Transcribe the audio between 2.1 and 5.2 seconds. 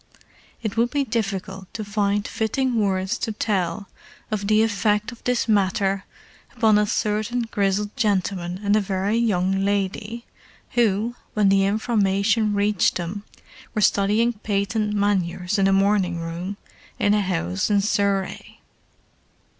fitting words to tell of the effect